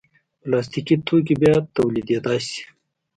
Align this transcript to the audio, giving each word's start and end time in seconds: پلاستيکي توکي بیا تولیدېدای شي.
پلاستيکي 0.41 0.95
توکي 1.07 1.35
بیا 1.41 1.55
تولیدېدای 1.75 2.39
شي. 2.47 2.61